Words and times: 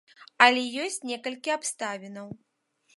Але 0.45 0.63
ёсць 0.85 0.97
некалькі 1.11 1.55
абставінаў. 1.57 2.27